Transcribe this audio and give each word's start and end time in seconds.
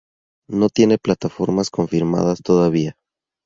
No 0.49 0.69
tiene 0.69 0.97
plataformas 0.97 1.69
confirmadas 1.69 2.41
todavía. 2.41 2.95